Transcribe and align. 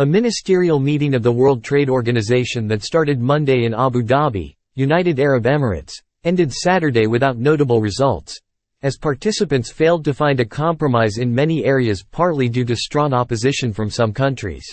A 0.00 0.06
ministerial 0.06 0.80
meeting 0.80 1.14
of 1.14 1.22
the 1.22 1.30
World 1.30 1.62
Trade 1.62 1.90
Organization 1.90 2.66
that 2.68 2.82
started 2.82 3.20
Monday 3.20 3.66
in 3.66 3.74
Abu 3.74 4.02
Dhabi, 4.02 4.56
United 4.74 5.20
Arab 5.20 5.44
Emirates, 5.44 5.92
ended 6.24 6.50
Saturday 6.50 7.06
without 7.06 7.36
notable 7.36 7.82
results, 7.82 8.40
as 8.80 8.96
participants 8.96 9.70
failed 9.70 10.02
to 10.06 10.14
find 10.14 10.40
a 10.40 10.44
compromise 10.46 11.18
in 11.18 11.34
many 11.34 11.66
areas 11.66 12.02
partly 12.02 12.48
due 12.48 12.64
to 12.64 12.74
strong 12.74 13.12
opposition 13.12 13.74
from 13.74 13.90
some 13.90 14.10
countries. 14.10 14.64